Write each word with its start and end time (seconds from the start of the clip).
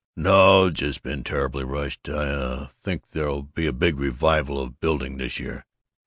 "No, 0.15 0.71
just 0.71 1.03
been 1.03 1.23
terribly 1.23 1.63
rushed. 1.63 2.09
I, 2.09 2.11
uh, 2.13 2.67
I 2.71 2.73
think 2.81 3.09
there'll 3.09 3.43
be 3.43 3.67
a 3.67 3.71
big 3.71 3.99
revival 3.99 4.59
of 4.59 4.79
building 4.79 5.17
this 5.19 5.39
year. 5.39 5.63